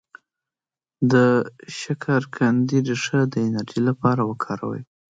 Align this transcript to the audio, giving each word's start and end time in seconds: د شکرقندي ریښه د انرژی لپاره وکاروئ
د 1.11 1.13
شکرقندي 1.79 2.77
ریښه 2.87 3.19
د 3.33 3.35
انرژی 3.47 3.81
لپاره 3.89 4.21
وکاروئ 4.29 4.81